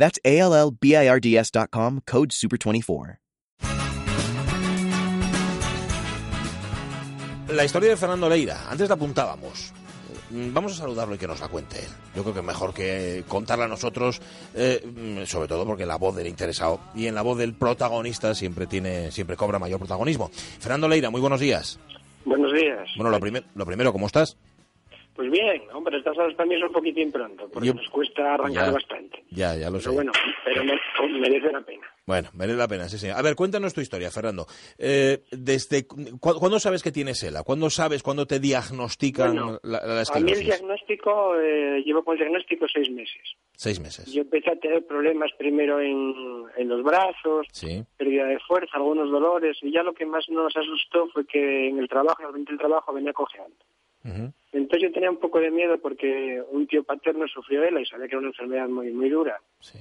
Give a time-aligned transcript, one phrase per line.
[0.00, 3.18] That's A L L B I R D S.com, code SUPER24.
[7.54, 9.72] La historia de Fernando Leira, antes la apuntábamos.
[10.30, 11.88] Mm, Vamos a saludarlo y que nos la cuente él.
[12.14, 14.22] Yo creo que mejor que contarla a nosotros,
[14.54, 18.66] eh, sobre todo porque la voz del interesado y en la voz del protagonista siempre
[18.66, 20.30] tiene, siempre cobra mayor protagonismo.
[20.32, 21.78] Fernando Leira, muy buenos días.
[22.24, 22.88] Buenos días.
[22.96, 24.36] Bueno, lo, primer- lo primero, ¿cómo estás?
[25.20, 28.68] Pues bien, hombre, estas horas también son un poquitín pronto, porque Yo- nos cuesta arrancar
[28.68, 28.72] Ya.
[28.72, 29.22] bastante.
[29.30, 29.84] Ya, ya lo sé.
[29.90, 30.12] Pero bueno,
[30.46, 31.86] pero me- merece la pena.
[32.06, 33.18] Bueno, merece la pena, sí, señor.
[33.18, 34.46] A ver, cuéntanos tu historia, Fernando.
[34.78, 37.42] Eh, desde cu- ¿Cuándo sabes que tienes ELA?
[37.42, 40.46] ¿Cuándo sabes, cuándo te diagnostican Bueno, la, la A mí el esclerosis?
[40.46, 43.20] diagnóstico, eh, llevo con el diagnóstico seis meses.
[43.56, 44.10] Seis meses.
[44.10, 47.84] Yo empecé a tener problemas primero en, en los brazos, Sí.
[47.98, 51.78] pérdida de fuerza, algunos dolores, y ya lo que más nos asustó fue que en
[51.78, 53.54] el trabajo, en el trabajo venía cojeando.
[54.04, 54.32] Ujú.
[54.52, 58.06] Entonces yo tenía un poco de miedo porque un tío paterno sufrió ELA y sabía
[58.06, 59.40] que era una enfermedad muy, muy dura.
[59.60, 59.78] Sí.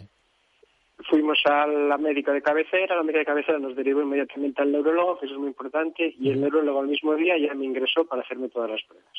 [1.10, 5.18] Fuimos a la médica de cabecera, la médica de cabecera nos derivó inmediatamente al neurólogo,
[5.18, 8.22] que eso es muy importante, y el neurólogo al mismo día ya me ingresó para
[8.22, 9.14] hacerme todas las pruebas.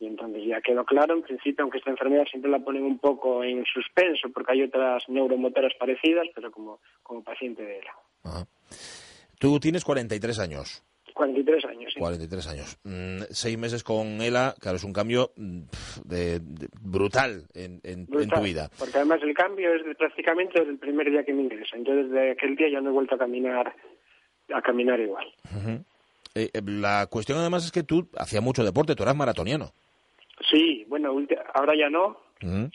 [0.00, 3.44] Y entonces ya quedó claro, en principio, aunque esta enfermedad siempre la ponen un poco
[3.44, 7.94] en suspenso, porque hay otras neuromotoras parecidas, pero como, como paciente de ELA.
[8.24, 8.46] Ajá.
[9.38, 10.84] Tú tienes 43 años.
[11.18, 11.98] 43 años, sí.
[11.98, 12.78] 43 años.
[12.84, 18.06] Mm, seis meses con ELA, claro, es un cambio de- de- brutal en, en- en
[18.06, 18.70] Brutal, tu vida.
[18.78, 21.76] Porque además el cambio es de- prácticamente desde el primer día que me ingresa.
[21.76, 23.74] Entonces desde aquel día ya no he vuelto a caminar
[24.54, 25.26] a caminar igual.
[26.34, 29.72] Eh, eh, la cuestión además es que tú hacías mucho deporte, tú eras maratoniano.
[30.50, 31.10] Sí, bueno,
[31.54, 32.16] ahora ya no,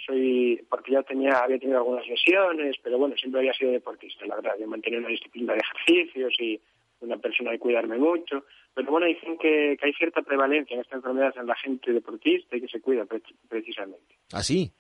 [0.06, 4.36] soy porque ya tenía había tenido algunas lesiones pero bueno siempre había sido deportista la
[4.36, 6.60] verdad yo mantenía una disciplina de ejercicios y
[7.04, 10.96] una persona de cuidarme mucho pero bueno dicen que, que hay cierta prevalencia en esta
[10.96, 14.72] enfermedad en la gente deportista y que se cuida pre- precisamente ¿Ah, sí?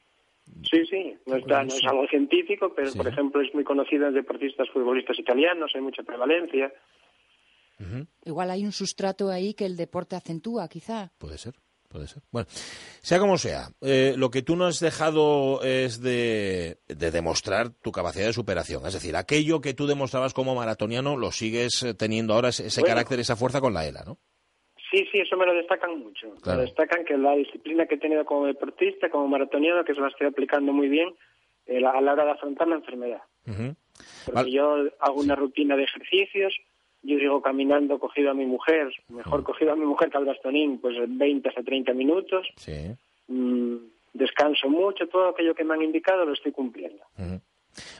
[0.69, 2.97] sí sí no está no es algo científico pero Sí.
[2.97, 6.71] por ejemplo es muy conocido en deportistas futbolistas italianos hay mucha prevalencia.
[8.23, 11.11] Igual hay un sustrato ahí que el deporte acentúa, quizá.
[11.17, 11.55] Puede ser,
[11.93, 12.21] puede ser.
[12.31, 17.69] Bueno, sea como sea, eh, lo que tú no has dejado es de, de demostrar
[17.69, 18.85] tu capacidad de superación.
[18.85, 22.87] Es decir, aquello que tú demostrabas como maratoniano lo sigues eh, teniendo ahora, ese, Bueno.
[22.95, 24.17] carácter, esa fuerza con la ELA, ¿no?
[24.91, 26.35] Sí, sí, eso me lo destacan mucho.
[26.41, 26.59] Claro.
[26.59, 30.09] Me destacan que la disciplina que he tenido como deportista, como maratoniano, que se la
[30.09, 31.09] estoy aplicando muy bien
[31.65, 33.21] eh, a la hora de afrontar la enfermedad.
[33.45, 34.51] Porque Vale.
[34.51, 36.53] yo hago una rutina de ejercicios,
[37.03, 40.79] yo sigo caminando cogido a mi mujer, mejor cogido a mi mujer que al bastonín,
[40.79, 42.95] pues 20 hasta 30 minutos, Sí.
[43.27, 43.75] Mm,
[44.13, 47.03] descanso mucho, todo aquello que me han indicado lo estoy cumpliendo.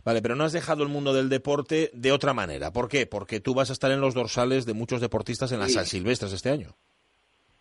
[0.06, 2.72] Vale, pero no has dejado el mundo del deporte de otra manera.
[2.72, 3.06] ¿Por qué?
[3.08, 5.74] Porque tú vas a estar en los dorsales de muchos deportistas en las Sí.
[5.76, 6.70] San Silvestres este año.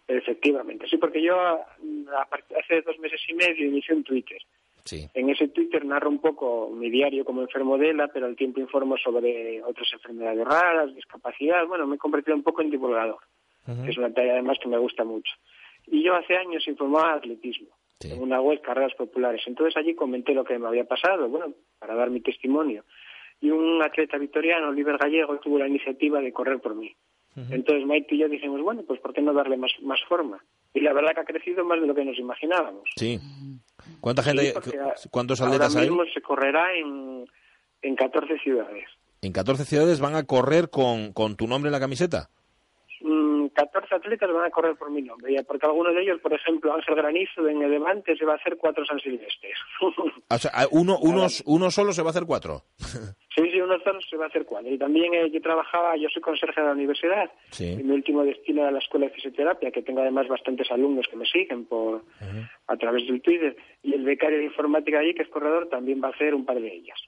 [0.08, 4.38] Efectivamente, sí, porque yo a- a part- hace dos meses y medio inicié un Twitter.
[4.84, 5.09] Sí.
[5.15, 8.60] En ese Twitter narro un poco mi diario como enfermo de ELA, pero al tiempo
[8.60, 11.66] informo sobre otras enfermedades raras, discapacidad.
[11.66, 13.19] Bueno, me he convertido un poco en divulgador,
[13.65, 15.32] que es una tarea además que me gusta mucho.
[15.87, 17.69] Y yo hace años informaba de atletismo
[18.00, 18.10] Sí.
[18.10, 19.43] en una web, Carreras Populares.
[19.47, 22.84] Entonces allí comenté lo que me había pasado, bueno, para dar mi testimonio.
[23.41, 26.93] Y un atleta victoriano, Oliver Gallego, tuvo la iniciativa de correr por mí.
[27.50, 30.44] Entonces Maite y yo dijimos, bueno, pues ¿por qué no darle más, más forma?
[30.75, 32.82] Y la verdad que ha crecido más de lo que nos imaginábamos.
[32.97, 33.19] Sí.
[34.02, 35.88] ¿Cuánta Sí, gente, a- cuántos ahora atletas hay?
[35.88, 37.24] mismo se correrá en,
[37.82, 38.84] en 14 ciudades.
[39.22, 42.28] En 14 ciudades van a correr con, con tu nombre en la camiseta.
[43.00, 46.74] Mm, 14 atletas van a correr por mi nombre, porque algunos de ellos, por ejemplo,
[46.74, 49.56] Ángel Granizo en el Levante se va a hacer cuatro San Silvestres.
[50.28, 52.64] O sea, a- uno, unos, uno solo se va a hacer cuatro.
[53.36, 53.41] sí,
[53.81, 54.71] se va a hacer cuatro.
[54.71, 57.73] Y también eh, yo trabajaba, yo soy conserje de la universidad, Sí.
[57.79, 61.17] y mi último destino era la Escuela de Fisioterapia, que tengo además bastantes alumnos que
[61.17, 62.02] me siguen por
[62.67, 66.08] a través del Twitter, y el becario de informática allí, que es corredor, también va
[66.08, 66.99] a hacer un par de ellas.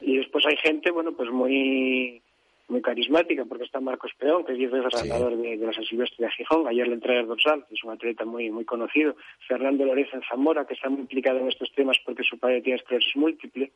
[0.00, 2.22] Y después hay gente, bueno, pues muy
[2.68, 5.06] muy carismática, porque está Marcos Peón, que es diez veces Sí.
[5.08, 7.84] ganador de, de la San Silvestre de Gijón, ayer le entrega el dorsal, que es
[7.84, 9.14] un atleta muy muy conocido,
[9.46, 12.78] Fernando Loreza en Zamora, que está muy implicado en estos temas porque su padre tiene
[12.78, 13.72] esclerosis múltiple,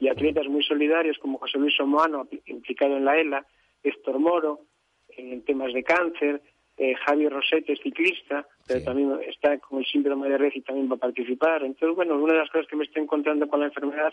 [0.00, 3.46] y atletas muy solidarios como José Luis Somoano, implicado en la ELA,
[3.82, 4.60] Héctor Moro,
[5.16, 6.42] en temas de cáncer,
[6.78, 8.86] eh, Javi Rosete es ciclista, pero Sí.
[8.86, 11.62] también está con el síndrome de Red y también va a participar.
[11.62, 14.12] Entonces, bueno, una de las cosas que me estoy encontrando con la enfermedad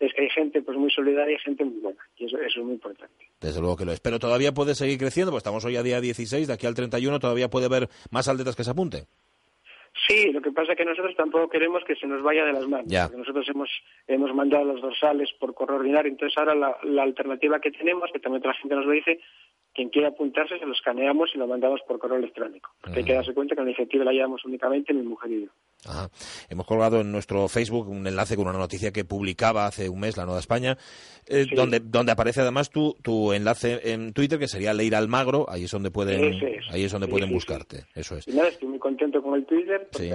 [0.00, 2.64] es que hay gente pues muy solidaria y gente muy buena, y eso, eso es
[2.64, 3.14] muy importante.
[3.40, 4.00] Desde luego que lo es.
[4.00, 7.20] Pero todavía puede seguir creciendo, pues estamos hoy a día 16, de aquí al 31
[7.20, 9.04] todavía puede haber más atletas que se apunten.
[10.08, 12.66] Sí, lo que pasa es que nosotros tampoco queremos que se nos vaya de las
[12.66, 12.86] manos.
[12.88, 13.04] Ya.
[13.04, 13.68] Porque nosotros hemos,
[14.08, 18.18] hemos mandado los dorsales por correo ordinario, entonces ahora la, la alternativa que tenemos, que
[18.18, 19.20] también otra gente nos lo dice,
[19.74, 22.70] quien quiera apuntarse se lo escaneamos y lo mandamos por correo electrónico.
[22.80, 25.50] Porque hay que darse cuenta que la iniciativa la llevamos únicamente mi mujer y yo.
[25.86, 26.08] Ajá.
[26.48, 30.16] Hemos colgado en nuestro Facebook un enlace con una noticia que publicaba hace un mes
[30.16, 30.76] la Nueva España,
[31.26, 31.54] eh, Sí.
[31.54, 35.70] donde, donde aparece además tu, tu enlace en Twitter, que sería Leira Almagro, ahí es
[35.70, 36.72] donde pueden, es.
[36.72, 37.34] ahí es donde Sí, pueden sí.
[37.34, 38.28] buscarte, eso es.
[38.28, 40.14] Y nada, estoy muy contento con el Twitter porque Sí.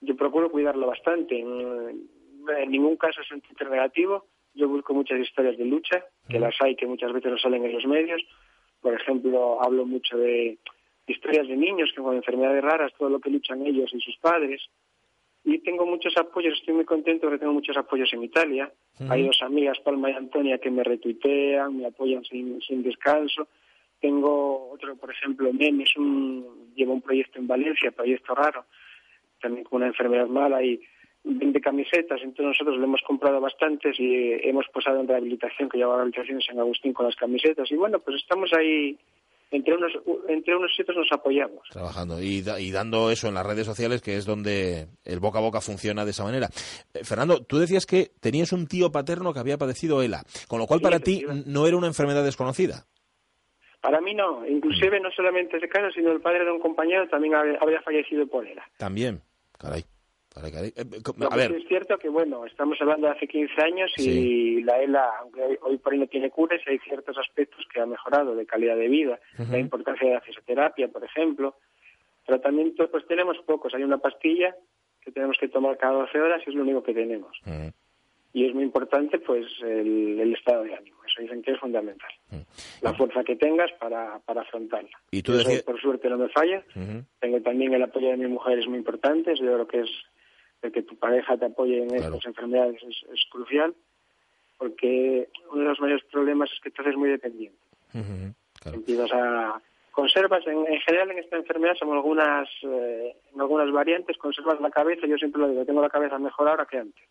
[0.00, 1.38] yo procuro cuidarlo bastante.
[1.38, 2.08] En,
[2.58, 4.26] en ningún caso es un Twitter negativo.
[4.54, 7.72] Yo busco muchas historias de lucha, que las hay que muchas veces no salen en
[7.72, 8.22] los medios.
[8.80, 10.58] Por ejemplo, hablo mucho de
[11.06, 14.60] historias de niños que con enfermedades raras, todo lo que luchan ellos y sus padres.
[15.44, 18.72] Y tengo muchos apoyos, estoy muy contento porque tengo muchos apoyos en Italia.
[19.08, 23.48] Hay dos amigas, Palma y Antonia, que me retuitean, me apoyan sin, sin descanso.
[24.00, 28.66] Tengo otro, por ejemplo, Meme, es un, lleva un proyecto en Valencia, proyecto raro,
[29.42, 30.80] también con una enfermedad mala y
[31.24, 35.78] vende camisetas, entonces nosotros le hemos comprado bastantes y eh, hemos posado en rehabilitación, que
[35.78, 37.70] lleva rehabilitación en San Agustín con las camisetas.
[37.70, 38.98] Y bueno, pues estamos ahí,
[39.52, 39.92] entre unos,
[40.28, 41.68] entre unos y otros nos apoyamos.
[41.70, 45.38] Trabajando y, da- y dando eso en las redes sociales, que es donde el boca
[45.38, 46.48] a boca funciona de esa manera.
[46.94, 50.66] Eh, Fernando, tú decías que tenías un tío paterno que había padecido ELA, con lo
[50.66, 52.86] cual Sí, para ti no era una enfermedad desconocida.
[53.80, 57.34] Para mí no, inclusive no solamente ese caso, sino el padre de un compañero también
[57.34, 58.64] había, había fallecido por ELA.
[58.78, 59.22] También,
[59.62, 59.82] caray.
[60.34, 60.72] caray, caray.
[60.76, 64.02] Eh, a ver, sí es cierto que, bueno, estamos hablando de hace 15 años y
[64.02, 64.62] Sí.
[64.64, 67.86] la ELA, aunque hoy, por hoy no tiene cura, sí hay ciertos aspectos que ha
[67.86, 69.18] mejorado de calidad de vida.
[69.50, 71.56] La importancia de la fisioterapia, por ejemplo.
[72.24, 73.74] Tratamiento, pues tenemos pocos.
[73.74, 74.54] Hay una pastilla
[75.00, 77.36] que tenemos que tomar cada 12 horas y es lo único que tenemos.
[77.44, 77.68] mm,
[78.34, 80.96] Y es muy importante, pues, el, el estado de ánimo.
[81.06, 82.10] Eso dicen que es fundamental.
[82.80, 84.88] La fuerza que tengas para, para afrontarla.
[85.10, 86.64] Y tú Eso, decías- por suerte, no me falla.
[87.20, 89.34] Tengo también el apoyo de mi mujer, es muy importante.
[89.36, 89.90] Yo creo que es
[90.62, 92.04] el que tu pareja te apoye en Claro.
[92.14, 93.74] estas enfermedades es, es crucial,
[94.58, 97.58] porque uno de los mayores problemas es que te haces muy dependiente.
[97.92, 98.76] Claro.
[98.78, 104.16] Empiezas a conservas en, en general en esta enfermedad son algunas eh, en algunas variantes
[104.16, 107.04] conservas la cabeza yo siempre lo digo tengo la cabeza mejor ahora que antes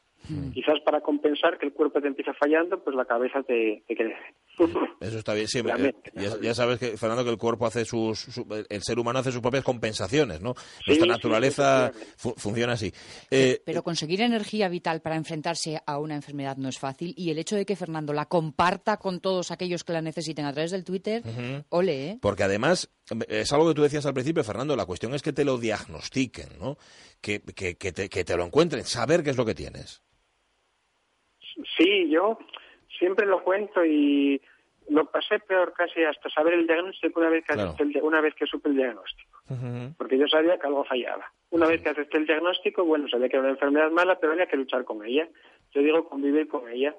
[0.53, 4.15] quizás para compensar que el cuerpo te empieza fallando pues la cabeza te, te crece
[5.01, 5.59] Eso está bien, sí.
[5.59, 9.19] Eh, ya, ya sabes que, Fernando, que el cuerpo hace sus, su- el ser humano
[9.19, 10.53] hace sus propias compensaciones, ¿no?
[10.85, 12.91] Nuestra sí, naturaleza fu- funciona así.
[13.31, 17.39] Eh, Pero conseguir energía vital para enfrentarse a una enfermedad no es fácil y el
[17.39, 20.83] hecho de que Fernando la comparta con todos aquellos que la necesiten a través del
[20.83, 21.23] Twitter,
[21.69, 22.17] ole, ¿eh?
[22.21, 22.89] Porque además,
[23.27, 26.59] es algo que tú decías al principio, Fernando, la cuestión es que te lo diagnostiquen,
[26.59, 26.77] ¿no?
[27.21, 30.03] Que, que, que te, que te lo encuentren, saber qué es lo que tienes.
[31.77, 32.37] Sí, yo
[32.99, 34.41] siempre lo cuento y
[34.89, 37.75] lo pasé peor casi hasta saber el diagnóstico una vez que, Claro.
[37.79, 39.29] el una vez que supe el diagnóstico.
[39.97, 41.29] Porque yo sabía que algo fallaba.
[41.49, 44.45] Una vez que acepté el diagnóstico, bueno, sabía que era una enfermedad mala, pero había
[44.45, 45.27] que luchar con ella.
[45.73, 46.95] Yo digo convivir con ella.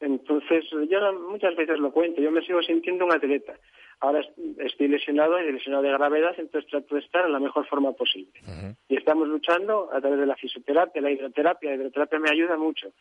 [0.00, 3.54] Entonces, yo muchas veces lo cuento, yo me sigo sintiendo un atleta.
[4.00, 4.28] Ahora es-
[4.58, 8.40] estoy lesionado y lesionado de gravedad, entonces trato de estar en la mejor forma posible.
[8.88, 11.70] Y estamos luchando a través de la fisioterapia, la hidroterapia.
[11.70, 12.92] La hidroterapia me ayuda mucho.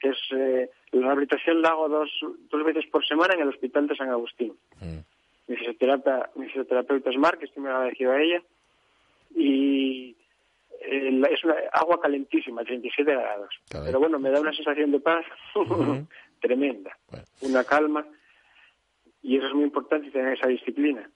[0.00, 2.10] Es, eh, la rehabilitación la hago dos,
[2.50, 4.52] dos veces por semana en el Hospital de San Agustín.
[5.48, 8.42] Mi, fisioterapia, mi fisioterapeuta es Mar, que estoy muy agradecido a ella.
[9.34, 10.16] Y
[10.82, 13.54] eh, es una agua calentísima, 37 grados.
[13.70, 15.24] Pero bueno, me da una sensación de paz
[16.40, 17.24] tremenda, Bueno.
[17.42, 18.04] una calma.
[19.22, 21.08] Y eso es muy importante, tener esa disciplina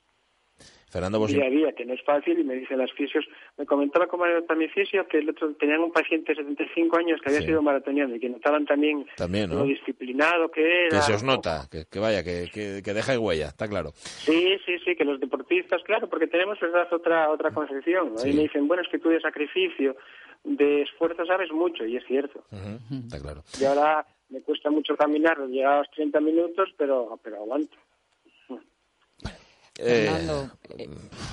[0.88, 3.26] Fernando, pues, día a día, que no es fácil, y me dicen las fisios,
[3.58, 7.20] me comentaba como anécdota mi fisio que el otro, tenían un paciente de 75 años
[7.20, 7.48] que había Sí.
[7.48, 9.56] sido maratoniano y que notaban también, También, ¿no?
[9.56, 10.96] lo disciplinado que era.
[10.96, 13.90] que se os nota, que, que vaya, que, que, que deja huella, está claro.
[13.94, 18.12] Sí, sí, sí, que los deportistas, claro, porque tenemos verdad otra otra concepción.
[18.12, 18.18] ¿no?
[18.18, 18.30] Sí.
[18.30, 19.96] Y me dicen, bueno, es que tú de sacrificio,
[20.44, 22.44] de esfuerzo sabes mucho, y es cierto.
[22.90, 23.42] Está claro.
[23.60, 27.76] Y ahora me cuesta mucho caminar, llegar a los 30 minutos, pero, pero aguanto.
[29.78, 30.88] Eh, Fernando, eh,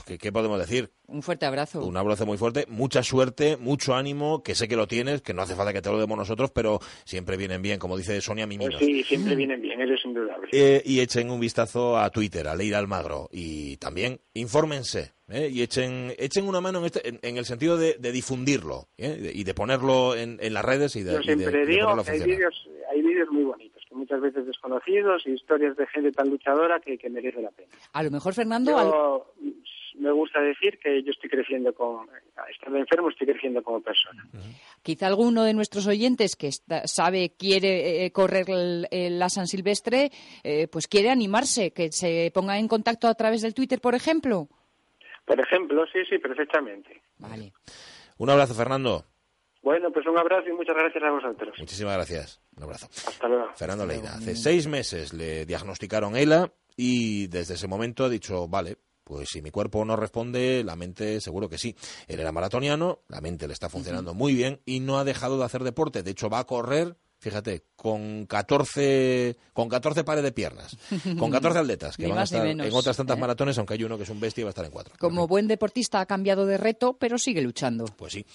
[0.05, 0.89] ¿qué, qué podemos decir?
[1.05, 1.85] un fuerte abrazo.
[1.85, 5.43] Un abrazo muy fuerte, mucha suerte, mucho ánimo, que sé que lo tienes, que no
[5.43, 8.57] hace falta que te lo demos nosotros, pero siempre vienen bien, como dice Sonia Pues
[8.57, 8.79] Miminos.
[8.79, 10.47] sí, siempre vienen bien, eso es indudable.
[10.51, 15.49] Eh, y echen un vistazo a Twitter, a Leira Almagro, y también infórmense, ¿eh?
[15.51, 19.31] y echen, echen una mano en, este, en, en el sentido de, de difundirlo, ¿eh?
[19.35, 21.89] y de ponerlo en, en las redes y de, Yo de- siempre y de digo
[21.89, 23.72] ponerlo a que hay vídeos, hay vídeos muy bonitos,
[24.13, 27.69] muchas veces desconocidos, y historias de gente tan luchadora que, que merece la pena.
[27.93, 29.27] A lo mejor, Fernando, al- Yo
[29.99, 32.05] me gusta decir que yo estoy creciendo como,
[32.49, 34.25] estando enfermo, estoy creciendo como persona.
[34.81, 36.49] Quizá alguno de nuestros oyentes que
[36.85, 40.11] sabe, quiere eh, correr la San Silvestre,
[40.43, 44.47] eh, pues quiere animarse, que se ponga en contacto a través del Twitter, por ejemplo.
[45.25, 47.01] Por ejemplo, sí, sí, perfectamente.
[47.19, 47.53] Vale.
[48.17, 49.05] Un abrazo, Fernando.
[49.63, 51.55] Bueno, pues un abrazo y muchas gracias a vosotros.
[51.57, 52.41] Muchísimas gracias.
[52.57, 52.87] Un abrazo.
[53.07, 53.47] Hasta luego.
[53.55, 54.15] Fernando Leida.
[54.15, 59.41] Hace seis meses le diagnosticaron ELA y desde ese momento ha dicho, vale, pues si
[59.41, 61.75] mi cuerpo no responde, la mente seguro que sí.
[62.07, 65.45] Él era maratoniano, la mente le está funcionando muy bien y no ha dejado de
[65.45, 66.03] hacer deporte.
[66.03, 70.77] De hecho, va a correr, fíjate, con 14, con 14 pares de piernas,
[71.17, 73.19] con 14 atletas que van a estar en otras tantas ¿eh?
[73.21, 74.93] maratones, aunque hay uno que es un bestia y va a estar en cuatro.
[74.99, 77.85] Como buen deportista ha cambiado de reto, pero sigue luchando.
[77.97, 78.25] Pues sí.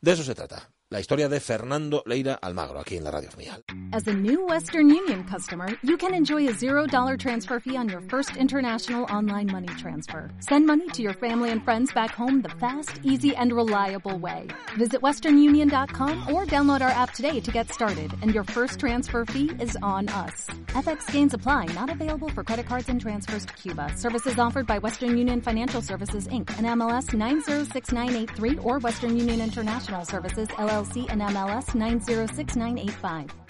[0.00, 0.72] De eso se trata.
[0.88, 3.60] La historia de Fernando Leira Almagro, aquí en la Radio Mial.
[3.92, 8.00] As a new Western Union customer, you can enjoy a $0 transfer fee on your
[8.02, 10.30] first international online money transfer.
[10.38, 14.46] Send money to your family and friends back home the fast, easy, and reliable way.
[14.78, 19.50] Visit westernunion.com or download our app today to get started, and your first transfer fee
[19.58, 20.46] is on us.
[20.68, 23.90] FX gains apply, not available for credit cards and transfers to Cuba.
[23.96, 30.04] Services offered by Western Union Financial Services, Inc., and MLS 906983 or Western Union International
[30.04, 30.75] Services, LLC.
[30.76, 33.45] LLC and MLS 906985.